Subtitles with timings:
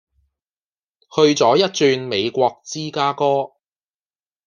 [1.15, 3.51] 去左一轉美國芝加哥